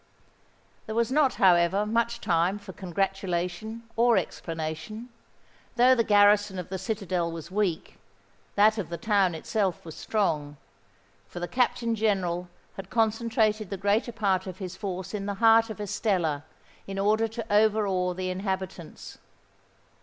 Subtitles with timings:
[0.87, 5.09] There was not, however, much time for congratulation or explanation.
[5.75, 7.99] Though the garrison of the citadel was weak,
[8.55, 10.57] that of the town itself was strong;
[11.27, 15.69] for the Captain General had concentrated the greater part of his force in the heart
[15.69, 16.45] of Estella
[16.87, 19.19] in order to over awe the inhabitants.